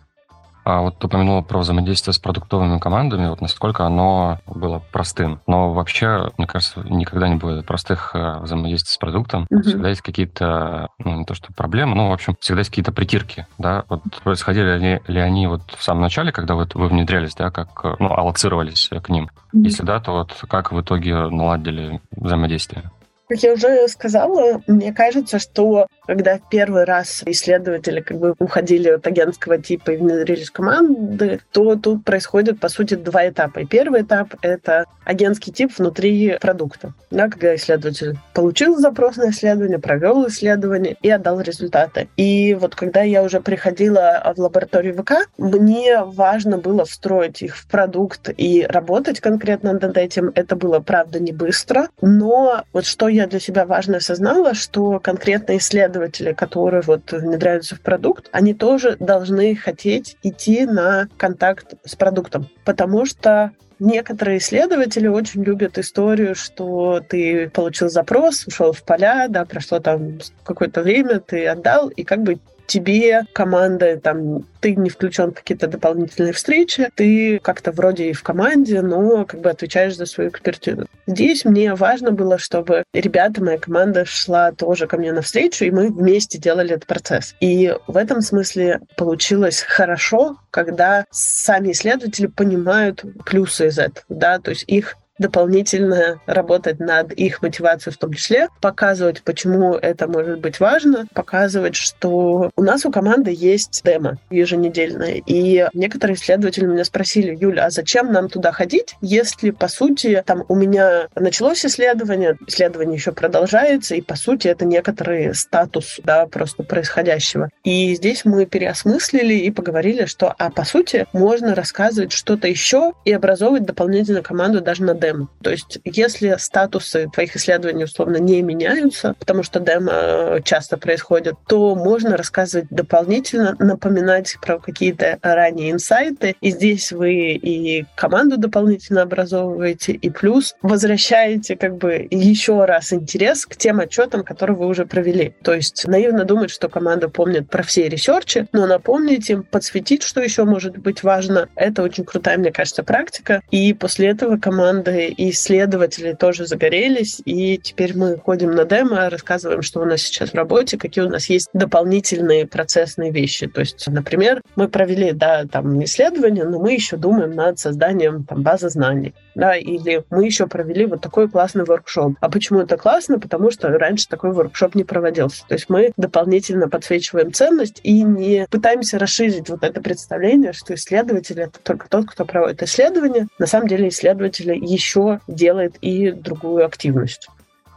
[0.69, 5.39] А вот ты упомянула про взаимодействие с продуктовыми командами, вот насколько оно было простым.
[5.47, 9.47] Но вообще, мне кажется, никогда не будет простых э, взаимодействий с продуктом.
[9.49, 9.61] Mm-hmm.
[9.61, 13.47] Всегда есть какие-то, ну, не то что проблемы, но, в общем, всегда есть какие-то притирки,
[13.57, 13.85] да.
[13.87, 17.69] Вот происходили ли, ли они вот в самом начале, когда вот вы внедрялись, да, как,
[17.85, 19.29] э, ну, аллоцировались к ним?
[19.53, 19.63] Mm-hmm.
[19.63, 22.91] Если да, то вот как в итоге наладили взаимодействие?
[23.29, 29.05] Как я уже сказала, мне кажется, что когда первый раз исследователи как бы уходили от
[29.05, 33.59] агентского типа и внедрились в команды, то тут происходит, по сути, два этапа.
[33.59, 36.93] И первый этап— это агентский тип внутри продукта.
[37.11, 42.07] Да, когда исследователь получил запрос на исследование, провел исследование и отдал результаты.
[42.15, 47.67] И вот когда я уже приходила в лабораторию ВК, мне важно было встроить их в
[47.67, 50.31] продукт и работать конкретно над этим.
[50.33, 51.89] Это было, правда, не быстро.
[52.01, 58.29] Но вот что для себя важно осознала, что конкретно исследователи, которые вот внедряются в продукт,
[58.31, 65.77] они тоже должны хотеть идти на контакт с продуктом, потому что Некоторые исследователи очень любят
[65.77, 71.89] историю, что ты получил запрос, ушел в поля, да, прошло там какое-то время, ты отдал,
[71.89, 77.71] и как бы тебе команда, там, ты не включен в какие-то дополнительные встречи, ты как-то
[77.71, 80.87] вроде и в команде, но как бы отвечаешь за свою экспертизу.
[81.07, 85.89] Здесь мне важно было, чтобы ребята, моя команда шла тоже ко мне навстречу, и мы
[85.89, 87.35] вместе делали этот процесс.
[87.39, 94.51] И в этом смысле получилось хорошо, когда сами исследователи понимают плюсы из этого, да, то
[94.51, 100.59] есть их дополнительно работать над их мотивацией в том числе, показывать, почему это может быть
[100.59, 105.21] важно, показывать, что у нас у команды есть демо еженедельное.
[105.25, 110.43] И некоторые исследователи меня спросили, Юля, а зачем нам туда ходить, если, по сути, там
[110.47, 116.63] у меня началось исследование, исследование еще продолжается, и, по сути, это некоторый статус, да, просто
[116.63, 117.49] происходящего.
[117.63, 123.11] И здесь мы переосмыслили и поговорили, что, а по сути, можно рассказывать что-то еще и
[123.11, 125.29] образовывать дополнительно команду даже на демо демо.
[125.41, 131.35] То есть если статусы твоих исследований условно не меняются, потому что демо э, часто происходит,
[131.47, 136.35] то можно рассказывать дополнительно, напоминать про какие-то ранние инсайты.
[136.41, 143.45] И здесь вы и команду дополнительно образовываете, и плюс возвращаете как бы еще раз интерес
[143.45, 145.33] к тем отчетам, которые вы уже провели.
[145.43, 150.21] То есть наивно думать, что команда помнит про все ресерчи, но напомнить им, подсветить, что
[150.21, 151.49] еще может быть важно.
[151.55, 153.41] Это очень крутая, мне кажется, практика.
[153.51, 159.61] И после этого команда и исследователи тоже загорелись, и теперь мы ходим на демо, рассказываем,
[159.61, 163.47] что у нас сейчас в работе, какие у нас есть дополнительные процессные вещи.
[163.47, 168.41] То есть, например, мы провели, да, там исследование, но мы еще думаем над созданием там,
[168.41, 172.13] базы знаний, да, или мы еще провели вот такой классный воркшоп.
[172.19, 173.19] А почему это классно?
[173.19, 175.45] Потому что раньше такой воркшоп не проводился.
[175.47, 181.39] То есть мы дополнительно подсвечиваем ценность и не пытаемся расширить вот это представление, что исследователь—
[181.41, 183.27] это только тот, кто проводит исследование.
[183.39, 187.27] На самом деле исследователи еще еще делает и другую активность.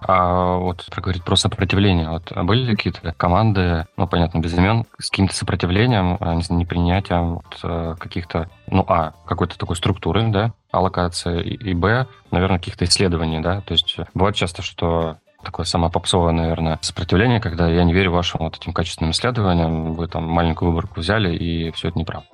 [0.02, 2.08] А вот проговорить про сопротивление.
[2.08, 7.96] Вот были какие-то команды, ну, понятно, без имен, с каким-то сопротивлением, а, непринятием вот, э,
[7.98, 13.60] каких-то, ну, а, какой-то такой структуры, да, аллокации, и, и б, наверное, каких-то исследований, да,
[13.60, 18.40] то есть бывает часто, что такое самое попсовое, наверное, сопротивление, когда я не верю вашим
[18.40, 22.28] вот этим качественным исследованиям, вы там маленькую выборку взяли, и все это неправда.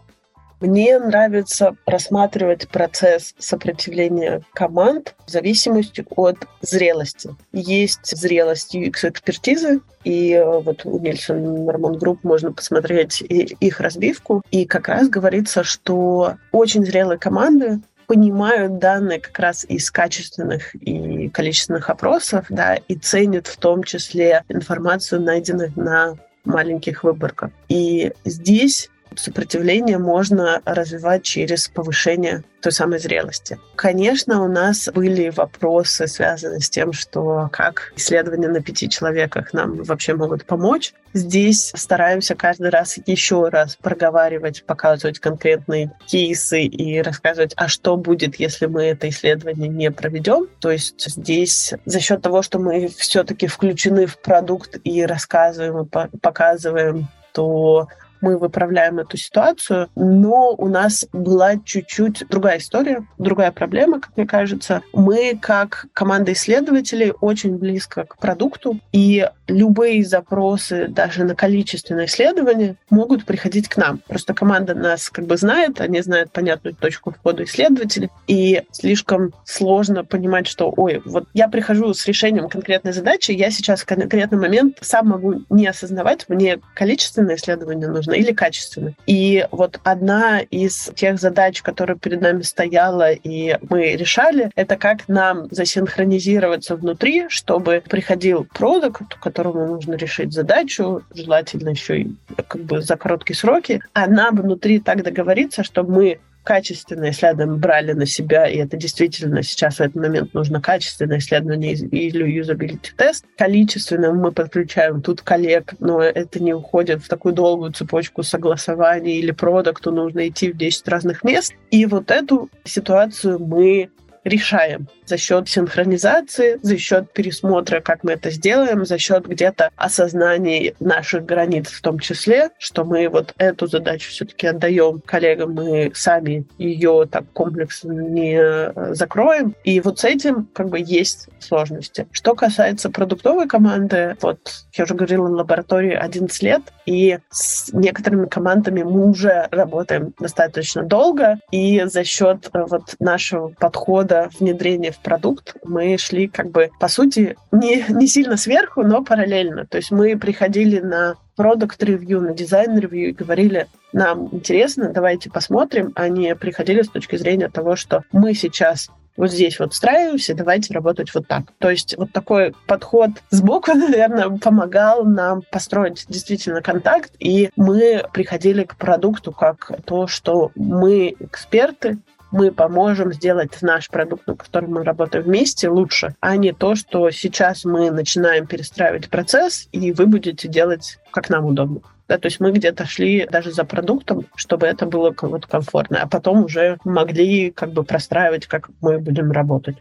[0.61, 7.31] Мне нравится рассматривать процесс сопротивления команд в зависимости от зрелости.
[7.53, 14.42] Есть зрелость UX-экспертизы, и э, вот у Nielsen Norman Group можно посмотреть их разбивку.
[14.51, 21.29] И как раз говорится, что очень зрелые команды понимают данные как раз из качественных и
[21.29, 26.14] количественных опросов, да, и ценят в том числе информацию, найденную на
[26.45, 27.51] маленьких выборках.
[27.69, 33.59] И здесь сопротивление можно развивать через повышение той самой зрелости.
[33.76, 39.83] Конечно, у нас были вопросы, связанные с тем, что как исследования на пяти человеках нам
[39.85, 40.92] вообще могут помочь.
[41.12, 48.37] Здесь стараемся каждый раз еще раз проговаривать, показывать конкретные кейсы и рассказывать, а что будет,
[48.37, 50.48] если мы это исследование не проведем.
[50.59, 56.16] То есть здесь за счет того, что мы все-таки включены в продукт и рассказываем, и
[56.18, 57.88] показываем то
[58.20, 64.26] мы выправляем эту ситуацию, но у нас была чуть-чуть другая история, другая проблема, как мне
[64.26, 64.83] кажется.
[64.92, 72.76] Мы, как команда исследователей, очень близко к продукту, и любые запросы даже на количественное исследование
[72.90, 74.00] могут приходить к нам.
[74.07, 80.05] Просто команда нас как бы знает, они знают понятную точку входа исследователей, и слишком сложно
[80.05, 84.79] понимать, что, ой, вот я прихожу с решением конкретной задачи, я сейчас в конкретный момент
[84.81, 88.92] сам могу не осознавать, мне количественное исследование нужно или качественно.
[89.07, 95.09] И вот одна из тех задач, которая перед нами стояла и мы решали, это как
[95.09, 102.16] нам засинхронизироваться внутри, чтобы приходил продукт, которому нужно решить задачу, желательно еще и
[102.49, 107.92] как бы за короткие сроки, а нам внутри так договориться, чтобы мы качественное исследование брали
[107.92, 113.24] на себя, и это действительно сейчас в этот момент нужно качественное исследование или юзабилити тест.
[113.37, 119.32] Количественно мы подключаем тут коллег, но это не уходит в такую долгую цепочку согласований или
[119.32, 121.52] продукту нужно идти в 10 разных мест.
[121.72, 123.90] И вот эту ситуацию мы
[124.22, 124.87] решаем.
[125.07, 131.25] За счет синхронизации, за счет пересмотра, как мы это сделаем, за счет где-то осознания наших
[131.25, 137.07] границ в том числе, что мы вот эту задачу все-таки отдаем коллегам, мы сами ее
[137.11, 139.55] так комплексно не э, закроем.
[139.64, 142.07] И вот с этим как бы есть сложности.
[142.12, 144.38] Что касается продуктовой команды, вот
[144.75, 150.83] я уже говорила, на лаборатории 11 лет, и с некоторыми командами мы уже работаем достаточно
[150.83, 156.70] долго, и за счет э, вот нашего подхода внедрения в продукт мы шли как бы,
[156.80, 159.66] по сути, не, не сильно сверху, но параллельно.
[159.66, 165.30] То есть мы приходили на продукт ревью на дизайн ревью и говорили, нам интересно, давайте
[165.30, 170.74] посмотрим, они приходили с точки зрения того, что мы сейчас вот здесь вот встраиваемся, давайте
[170.74, 171.44] работать вот так.
[171.59, 178.64] То есть вот такой подход сбоку, наверное, помогал нам построить действительно контакт, и мы приходили
[178.64, 181.98] к продукту как то, что мы эксперты,
[182.31, 187.11] мы поможем сделать наш продукт, на котором мы работаем вместе, лучше, а не то, что
[187.11, 191.81] сейчас мы начинаем перестраивать процесс, и вы будете делать, как нам удобно.
[192.09, 196.07] Да, то есть мы где-то шли даже за продуктом, чтобы это было вот комфортно, а
[196.07, 199.77] потом уже могли как бы простраивать, как мы будем работать.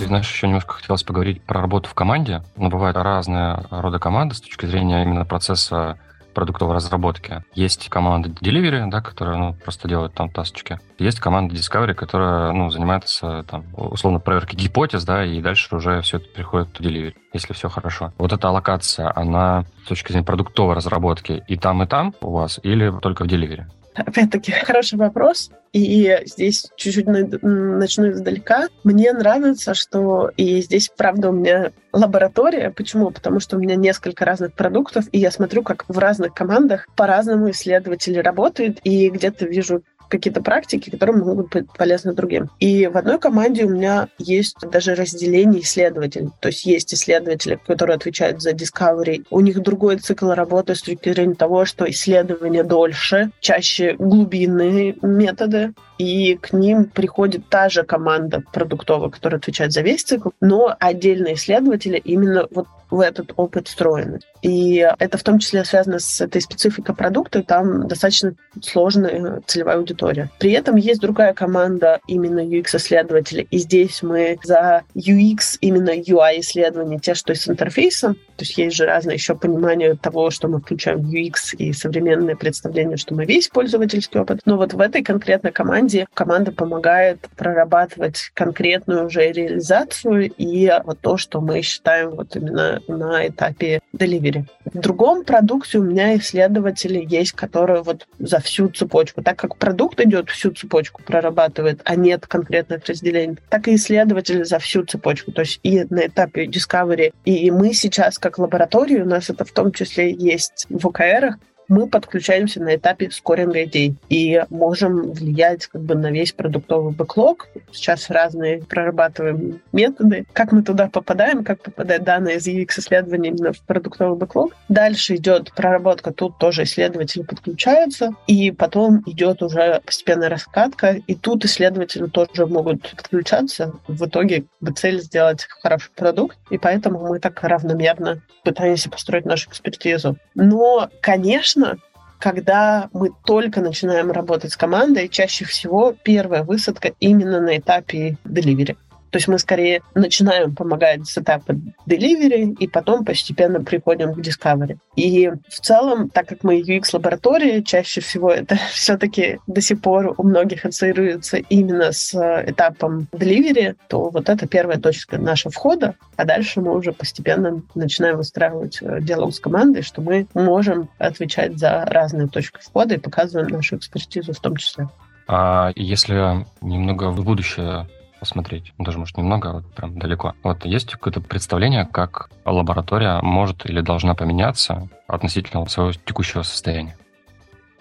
[0.00, 2.42] И, знаешь, еще немножко хотелось поговорить про работу в команде.
[2.56, 5.98] Но бывают разные рода команды с точки зрения именно процесса
[6.34, 7.44] продуктовой разработки.
[7.54, 10.78] Есть команда Delivery, да, которая ну, просто делает там тасочки.
[10.98, 16.18] Есть команда Discovery, которая ну, занимается там, условно проверкой гипотез, да, и дальше уже все
[16.18, 18.12] это приходит в Delivery, если все хорошо.
[18.18, 22.60] Вот эта аллокация, она с точки зрения продуктовой разработки и там, и там у вас,
[22.62, 23.64] или только в Delivery?
[23.94, 25.50] Опять-таки, хороший вопрос.
[25.72, 28.68] И здесь чуть-чуть начну издалека.
[28.84, 32.70] Мне нравится, что и здесь, правда, у меня лаборатория.
[32.70, 33.10] Почему?
[33.10, 37.50] Потому что у меня несколько разных продуктов, и я смотрю, как в разных командах по-разному
[37.50, 42.50] исследователи работают, и где-то вижу какие-то практики, которые могут быть полезны другим.
[42.60, 46.30] И в одной команде у меня есть даже разделение исследователей.
[46.40, 49.24] То есть есть исследователи, которые отвечают за discovery.
[49.30, 55.74] У них другой цикл работы с точки зрения того, что исследования дольше, чаще глубинные методы,
[55.98, 61.34] и к ним приходит та же команда продуктовая, которая отвечает за весь цикл, но отдельные
[61.34, 64.20] исследователи именно вот в этот опыт встроены.
[64.42, 69.78] И это в том числе связано с этой спецификой продукта, и там достаточно сложная целевая
[69.78, 70.30] аудитория.
[70.38, 77.14] При этом есть другая команда именно UX-исследователей, и здесь мы за UX, именно UI-исследования, те,
[77.14, 81.12] что с интерфейсом, то есть есть же разное еще понимание того, что мы включаем в
[81.12, 84.40] UX и современное представление, что мы весь пользовательский опыт.
[84.44, 85.83] Но вот в этой конкретной команде
[86.14, 93.26] команда помогает прорабатывать конкретную уже реализацию и вот то, что мы считаем вот именно на
[93.26, 94.44] этапе delivery.
[94.64, 99.22] В другом продукте у меня исследователи есть, которые вот за всю цепочку.
[99.22, 104.58] Так как продукт идет всю цепочку, прорабатывает, а нет конкретных разделений, так и исследователи за
[104.58, 105.32] всю цепочку.
[105.32, 109.52] То есть и на этапе discovery, и мы сейчас как лаборатория, у нас это в
[109.52, 111.36] том числе есть в ОКРах,
[111.68, 117.48] мы подключаемся на этапе скоринга идей и можем влиять как бы на весь продуктовый бэклог.
[117.72, 123.60] Сейчас разные прорабатываем методы, как мы туда попадаем, как попадают данные из UX-исследований именно в
[123.62, 124.54] продуктовый бэклог.
[124.68, 131.44] Дальше идет проработка, тут тоже исследователи подключаются, и потом идет уже постепенная раскатка, и тут
[131.44, 133.72] исследователи тоже могут подключаться.
[133.88, 134.44] В итоге
[134.76, 140.16] цель сделать хороший продукт, и поэтому мы так равномерно пытаемся построить нашу экспертизу.
[140.34, 141.78] Но, конечно, конечно,
[142.18, 148.76] когда мы только начинаем работать с командой, чаще всего первая высадка именно на этапе delivery.
[149.14, 151.52] То есть мы скорее начинаем помогать с этапа
[151.86, 154.78] delivery и потом постепенно приходим к discovery.
[154.96, 160.24] И в целом, так как мы UX-лаборатория, чаще всего это все-таки до сих пор у
[160.24, 162.12] многих ассоциируется именно с
[162.44, 168.16] этапом delivery, то вот это первая точка нашего входа, а дальше мы уже постепенно начинаем
[168.16, 173.46] выстраивать э, диалог с командой, что мы можем отвечать за разные точки входа и показываем
[173.50, 174.88] нашу экспертизу в том числе.
[175.28, 177.86] А если немного в будущее
[178.24, 180.32] посмотреть, ну, даже, может, немного, а вот прям далеко.
[180.42, 186.96] Вот есть какое-то представление, как лаборатория может или должна поменяться относительно своего текущего состояния?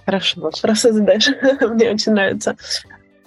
[0.05, 1.29] Хорошо, вопросы задаешь.
[1.61, 2.57] Мне очень нравится.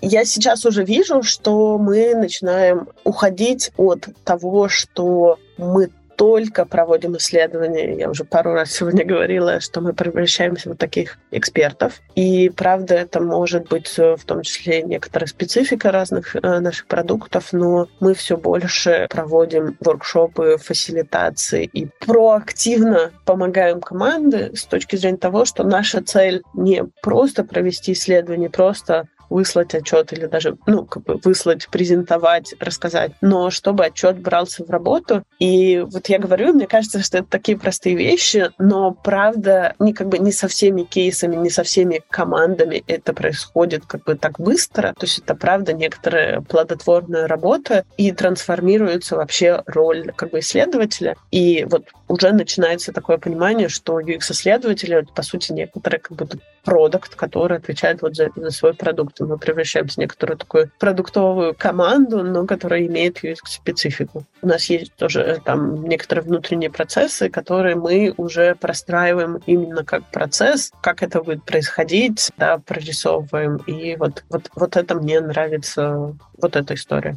[0.03, 7.97] Я сейчас уже вижу, что мы начинаем уходить от того, что мы только проводим исследования.
[7.97, 12.01] Я уже пару раз сегодня говорила, что мы превращаемся в таких экспертов.
[12.15, 17.53] И правда, это может быть э, в том числе некоторая специфика разных э, наших продуктов,
[17.53, 25.45] но мы все больше проводим воркшопы, фасилитации и проактивно помогаем команде с точки зрения того,
[25.45, 31.21] что наша цель не просто провести исследование, просто выслать отчет или даже, ну, как бы
[31.23, 35.23] выслать, презентовать, рассказать, но чтобы отчет брался в работу.
[35.39, 40.09] И вот я говорю, мне кажется, что это такие простые вещи, но правда, не как
[40.09, 44.95] бы не со всеми кейсами, не со всеми командами это происходит как бы так быстро.
[44.99, 51.17] То есть это правда некоторая плодотворная работа и трансформируется вообще роль как бы исследователя.
[51.31, 57.59] И вот уже начинается такое понимание, что UX-исследователи, по сути, некоторые как будто продукт, который
[57.59, 59.21] отвечает вот за, за свой продукт.
[59.21, 64.25] Мы превращаемся в некоторую такую продуктовую команду, но которая имеет специфику.
[64.43, 70.03] У нас есть тоже э, там некоторые внутренние процессы, которые мы уже простраиваем именно как
[70.11, 73.59] процесс, как это будет происходить, да, прорисовываем.
[73.69, 77.17] И вот, вот, вот это мне нравится, вот эта история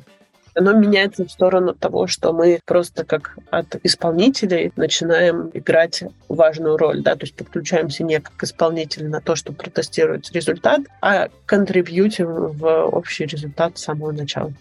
[0.55, 7.01] оно меняется в сторону того, что мы просто как от исполнителей начинаем играть важную роль,
[7.01, 12.85] да, то есть подключаемся не как исполнитель на то, чтобы протестировать результат, а контрибьютим в
[12.85, 14.53] общий результат с самого начала.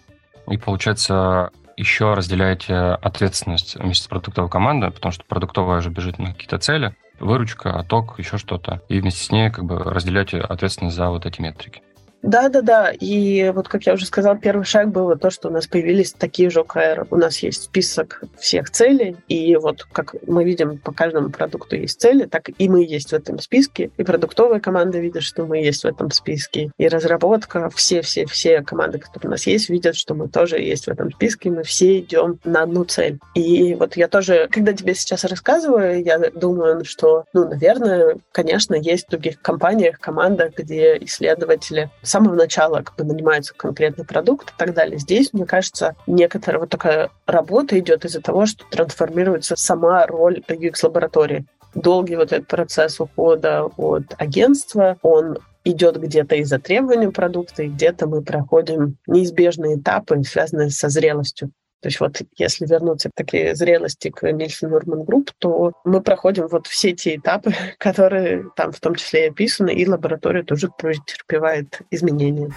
[0.47, 6.33] И получается, еще разделяете ответственность вместе с продуктовой командой, потому что продуктовая же бежит на
[6.33, 8.81] какие-то цели, выручка, отток, еще что-то.
[8.89, 11.81] И вместе с ней как бы разделяете ответственность за вот эти метрики.
[12.21, 12.91] Да, да, да.
[12.91, 16.49] И вот, как я уже сказал, первый шаг был то, что у нас появились такие
[16.49, 17.07] же OKR.
[17.11, 21.99] У нас есть список всех целей, и вот как мы видим, по каждому продукту есть
[21.99, 25.83] цели, так и мы есть в этом списке, и продуктовая команда видит, что мы есть
[25.83, 30.59] в этом списке, и разработка, все-все-все команды, которые у нас есть, видят, что мы тоже
[30.59, 33.19] есть в этом списке, и мы все идем на одну цель.
[33.33, 39.07] И вот я тоже, когда тебе сейчас рассказываю, я думаю, что, ну, наверное, конечно, есть
[39.07, 44.53] в других компаниях, командах, где исследователи с самого начала как бы нанимается конкретный продукт и
[44.57, 44.97] так далее.
[44.97, 51.45] Здесь, мне кажется, некоторая вот такая работа идет из-за того, что трансформируется сама роль UX-лаборатории.
[51.75, 58.07] Долгий вот этот процесс ухода от агентства, он идет где-то из-за требований продукта, и где-то
[58.07, 61.51] мы проходим неизбежные этапы, связанные со зрелостью.
[61.81, 66.47] То есть вот если вернуться к такой зрелости к Nielsen Norman Group, то мы проходим
[66.47, 71.81] вот все те этапы, которые там в том числе и описаны, и лаборатория тоже претерпевает
[71.89, 72.51] изменения.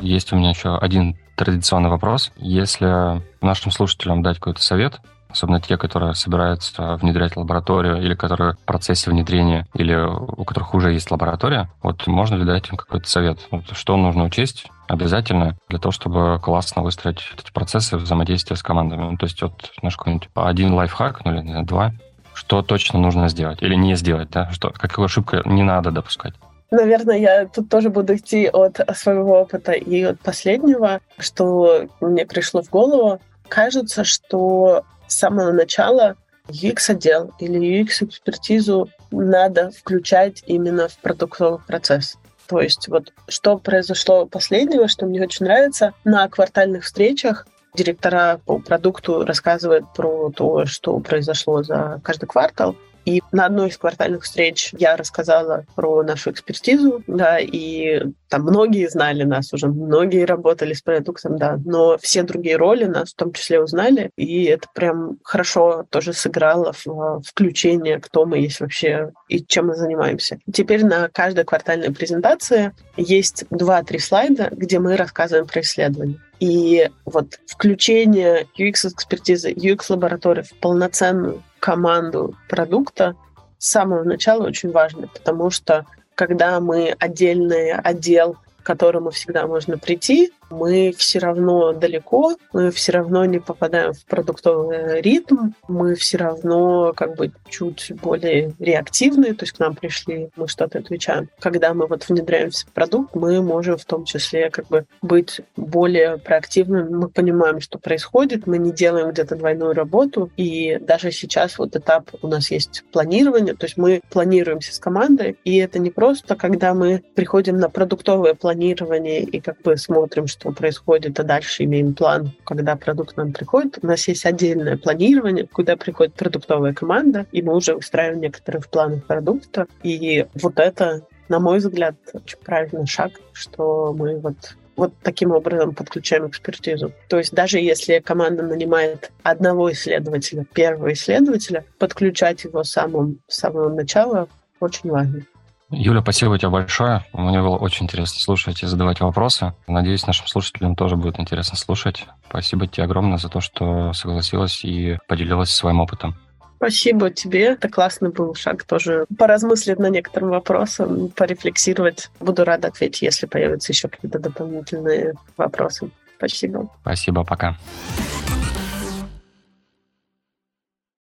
[0.00, 2.32] Есть у меня еще один традиционный вопрос.
[2.36, 5.00] Если нашим слушателям дать какой-то совет,
[5.34, 10.92] особенно те, которые собираются внедрять лабораторию или которые в процессе внедрения, или у которых уже
[10.92, 13.40] есть лаборатория, вот можно ли дать им какой-то совет?
[13.50, 19.10] Вот что нужно учесть обязательно для того, чтобы классно выстроить эти процессы взаимодействия с командами.
[19.10, 21.92] Ну, то есть вот наш какой-нибудь один лайфхак, ну или знаю, два,
[22.32, 26.34] что точно нужно сделать или не сделать, да, что, какую ошибку не надо допускать.
[26.70, 32.62] Наверное, я тут тоже буду идти от своего опыта и от последнего, что мне пришло
[32.62, 33.20] в голову.
[33.48, 34.84] Кажется, что
[35.14, 36.16] с самого начала
[36.48, 42.16] UX-отдел или UX-экспертизу надо включать именно в продуктовый процесс.
[42.46, 48.58] То есть вот что произошло последнего, что мне очень нравится, на квартальных встречах директора по
[48.58, 54.70] продукту рассказывают про то, что произошло за каждый квартал, и на одной из квартальных встреч
[54.78, 60.82] я рассказала про нашу экспертизу, да, и там многие знали нас уже, многие работали с
[60.82, 65.84] продуктом, да, но все другие роли нас в том числе узнали, и это прям хорошо
[65.90, 70.38] тоже сыграло в включение, кто мы есть вообще и чем мы занимаемся.
[70.52, 76.20] Теперь на каждой квартальной презентации есть два-три слайда, где мы рассказываем про исследования.
[76.40, 83.16] И вот включение UX-экспертизы, UX-лаборатории в полноценную команду продукта
[83.56, 89.78] с самого начала очень важно, потому что когда мы отдельный отдел, к которому всегда можно
[89.78, 96.18] прийти, мы все равно далеко, мы все равно не попадаем в продуктовый ритм, мы все
[96.18, 101.28] равно как бы чуть более реактивные, то есть к нам пришли, мы что-то отвечаем.
[101.40, 106.18] Когда мы вот внедряемся в продукт, мы можем в том числе как бы быть более
[106.18, 111.76] проактивными, мы понимаем, что происходит, мы не делаем где-то двойную работу, и даже сейчас вот
[111.76, 116.36] этап у нас есть планирование, то есть мы планируемся с командой, и это не просто,
[116.36, 121.94] когда мы приходим на продуктовое планирование и как бы смотрим, что происходит, а дальше имеем
[121.94, 123.78] план, когда продукт нам приходит.
[123.82, 128.68] У нас есть отдельное планирование, куда приходит продуктовая команда, и мы уже выстраиваем некоторые в
[128.68, 129.66] планы продукта.
[129.82, 134.36] И вот это, на мой взгляд, очень правильный шаг, что мы вот
[134.76, 136.90] вот таким образом подключаем экспертизу.
[137.08, 143.36] То есть даже если команда нанимает одного исследователя, первого исследователя, подключать его с самого, с
[143.36, 144.28] самого начала
[144.58, 145.22] очень важно.
[145.70, 147.04] Юля, спасибо тебе большое.
[147.12, 149.54] Мне было очень интересно слушать и задавать вопросы.
[149.66, 152.06] Надеюсь, нашим слушателям тоже будет интересно слушать.
[152.28, 156.16] Спасибо тебе огромное за то, что согласилась и поделилась своим опытом.
[156.56, 157.52] Спасибо тебе.
[157.52, 162.10] Это классный был шаг тоже поразмыслить на некоторым вопросам, порефлексировать.
[162.20, 165.90] Буду рада ответить, если появятся еще какие-то дополнительные вопросы.
[166.16, 166.70] Спасибо.
[166.80, 167.58] Спасибо, пока.